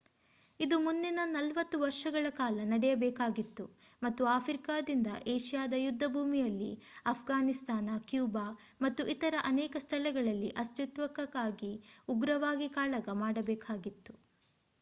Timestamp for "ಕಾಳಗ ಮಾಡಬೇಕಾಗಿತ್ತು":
12.69-14.15